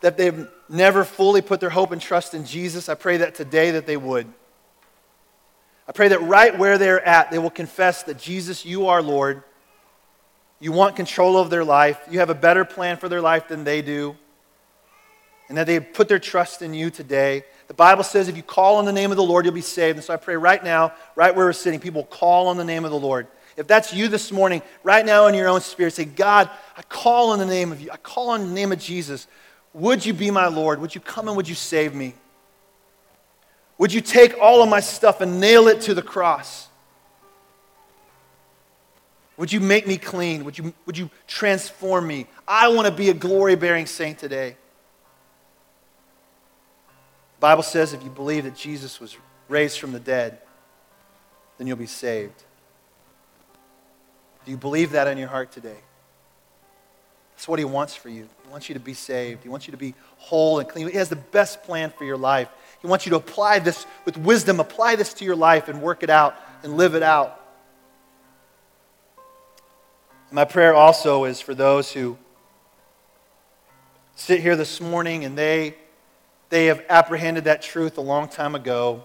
[0.00, 3.72] that they've never fully put their hope and trust in Jesus, I pray that today
[3.72, 4.32] that they would.
[5.88, 9.42] I pray that right where they're at, they will confess that Jesus, you are Lord.
[10.60, 11.98] You want control of their life.
[12.10, 14.16] You have a better plan for their life than they do.
[15.48, 17.44] And that they put their trust in you today.
[17.68, 19.96] The Bible says if you call on the name of the Lord, you'll be saved.
[19.96, 22.84] And so I pray right now, right where we're sitting, people call on the name
[22.84, 23.26] of the Lord.
[23.56, 27.30] If that's you this morning, right now in your own spirit, say, God, I call
[27.30, 27.90] on the name of you.
[27.90, 29.26] I call on the name of Jesus.
[29.74, 30.80] Would you be my Lord?
[30.80, 32.14] Would you come and would you save me?
[33.78, 36.68] Would you take all of my stuff and nail it to the cross?
[39.36, 40.44] Would you make me clean?
[40.44, 42.26] Would you, would you transform me?
[42.46, 44.56] I want to be a glory bearing saint today.
[47.38, 49.16] The Bible says if you believe that Jesus was
[49.48, 50.38] raised from the dead,
[51.56, 52.42] then you'll be saved.
[54.44, 55.76] Do you believe that in your heart today?
[57.36, 58.28] That's what He wants for you.
[58.42, 59.44] He wants you to be saved.
[59.44, 60.88] He wants you to be whole and clean.
[60.88, 62.48] He has the best plan for your life.
[62.80, 66.02] He wants you to apply this with wisdom, apply this to your life and work
[66.02, 66.34] it out
[66.64, 67.40] and live it out.
[70.32, 72.18] My prayer also is for those who
[74.16, 75.76] sit here this morning and they,
[76.50, 79.04] they have apprehended that truth a long time ago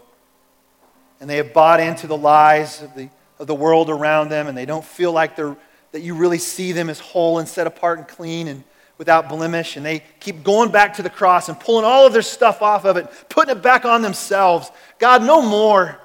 [1.20, 4.58] and they have bought into the lies of the, of the world around them and
[4.58, 5.56] they don't feel like they're,
[5.92, 8.64] that you really see them as whole and set apart and clean and
[8.98, 12.22] without blemish and they keep going back to the cross and pulling all of their
[12.22, 14.72] stuff off of it putting it back on themselves.
[15.00, 16.00] God no more.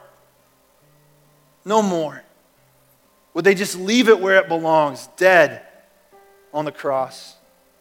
[1.64, 2.22] No more.
[3.34, 5.62] Would they just leave it where it belongs dead
[6.52, 7.36] on the cross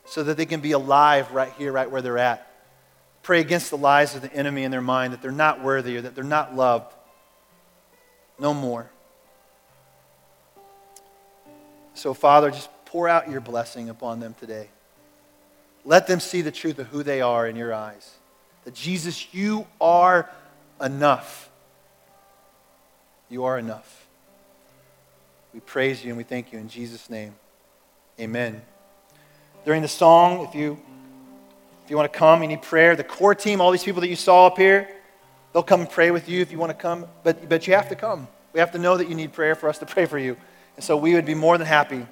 [0.06, 2.47] so that they can be alive right here right where they're at
[3.28, 6.02] pray against the lies of the enemy in their mind that they're not worthy or
[6.02, 6.94] that they're not loved
[8.40, 8.90] no more.
[11.94, 14.70] So, Father, just pour out your blessing upon them today.
[15.84, 18.14] Let them see the truth of who they are in your eyes.
[18.64, 20.30] That Jesus, you are
[20.82, 21.50] enough.
[23.28, 24.08] You are enough.
[25.54, 27.36] We praise you and we thank you in Jesus' name.
[28.22, 28.62] Amen.
[29.66, 30.80] During the song, if you
[31.88, 32.96] if you want to come, you need prayer.
[32.96, 34.90] The core team, all these people that you saw up here,
[35.58, 37.90] They'll come and pray with you if you want to come, but, but you have
[37.90, 38.28] to come.
[38.54, 40.38] We have to know that you need prayer for us to pray for you.
[40.76, 42.06] And so we would be more than happy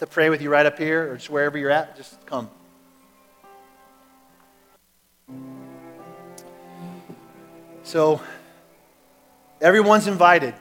[0.00, 1.96] to pray with you right up here or just wherever you're at.
[1.96, 2.50] Just come.
[7.84, 8.20] So
[9.62, 10.54] everyone's invited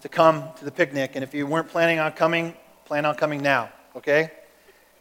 [0.00, 1.12] to come to the picnic.
[1.14, 2.52] And if you weren't planning on coming,
[2.84, 4.32] plan on coming now, okay?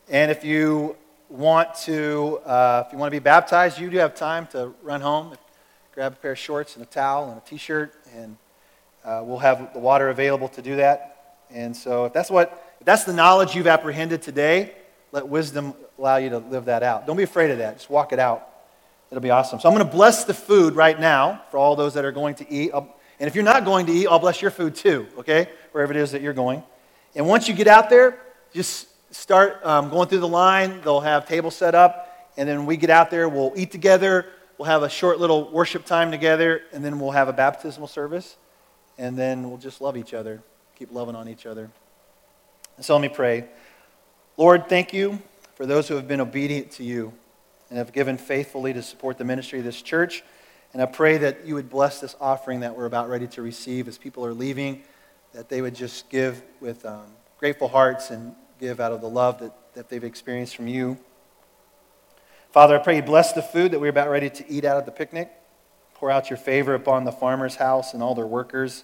[0.08, 0.96] And if you
[1.30, 5.02] want to, uh, if you want to be baptized, you do have time to run
[5.02, 5.36] home
[6.00, 8.38] grab a pair of shorts and a towel and a t-shirt, and
[9.04, 11.42] uh, we'll have the water available to do that.
[11.52, 14.76] And so, if that's what, if that's the knowledge you've apprehended today,
[15.12, 17.06] let wisdom allow you to live that out.
[17.06, 17.76] Don't be afraid of that.
[17.76, 18.48] Just walk it out.
[19.12, 19.60] It'll be awesome.
[19.60, 22.36] So I'm going to bless the food right now for all those that are going
[22.36, 22.72] to eat.
[22.74, 25.06] I'll, and if you're not going to eat, I'll bless your food too.
[25.18, 26.64] Okay, wherever it is that you're going.
[27.14, 28.20] And once you get out there,
[28.54, 30.82] just start um, going through the line.
[30.82, 33.28] They'll have tables set up, and then we get out there.
[33.30, 34.26] We'll eat together
[34.60, 38.36] we'll have a short little worship time together, and then we'll have a baptismal service,
[38.98, 40.44] and then we'll just love each other,
[40.76, 41.72] keep loving on each other.
[42.82, 43.46] So let me pray.
[44.38, 45.22] Lord, thank you
[45.56, 47.14] for those who have been obedient to you
[47.70, 50.24] and have given faithfully to support the ministry of this church.
[50.74, 53.88] And I pray that you would bless this offering that we're about ready to receive
[53.88, 54.84] as people are leaving,
[55.34, 57.06] that they would just give with um,
[57.38, 60.98] grateful hearts and give out of the love that, that they've experienced from you.
[62.52, 64.86] Father, I pray you bless the food that we're about ready to eat out of
[64.86, 65.32] the picnic.
[65.94, 68.84] Pour out your favor upon the farmer's house and all their workers.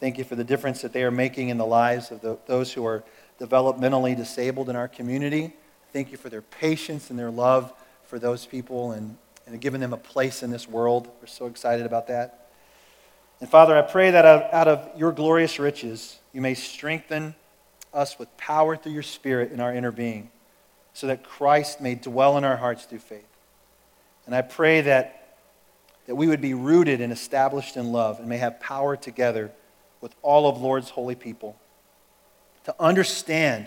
[0.00, 2.72] Thank you for the difference that they are making in the lives of the, those
[2.72, 3.04] who are
[3.40, 5.52] developmentally disabled in our community.
[5.92, 7.72] Thank you for their patience and their love
[8.06, 11.08] for those people and, and giving them a place in this world.
[11.20, 12.48] We're so excited about that.
[13.40, 17.34] And Father, I pray that out, out of your glorious riches, you may strengthen
[17.94, 20.30] us with power through your Spirit in our inner being
[20.92, 23.26] so that Christ may dwell in our hearts through faith.
[24.26, 25.38] And I pray that,
[26.06, 29.50] that we would be rooted and established in love and may have power together
[30.00, 31.56] with all of Lord's holy people
[32.64, 33.66] to understand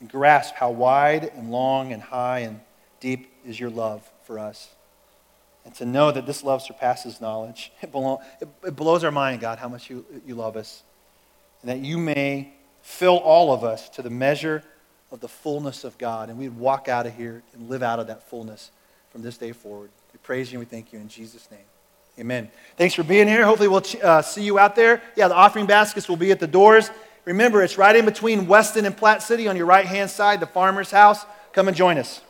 [0.00, 2.60] and grasp how wide and long and high and
[3.00, 4.68] deep is your love for us.
[5.64, 7.72] And to know that this love surpasses knowledge.
[7.82, 10.82] It, blows our mind, God, how much you, you love us.
[11.62, 12.52] And that you may
[12.86, 14.62] fill all of us to the measure
[15.10, 18.06] of the fullness of God, and we'd walk out of here and live out of
[18.06, 18.70] that fullness
[19.10, 19.90] from this day forward.
[20.12, 21.60] We praise you and we thank you in Jesus' name.
[22.18, 22.48] Amen.
[22.76, 23.44] Thanks for being here.
[23.44, 25.02] Hopefully, we'll uh, see you out there.
[25.16, 26.90] Yeah, the offering baskets will be at the doors.
[27.24, 30.46] Remember, it's right in between Weston and Platte City on your right hand side, the
[30.46, 31.26] farmer's house.
[31.52, 32.22] Come and join us.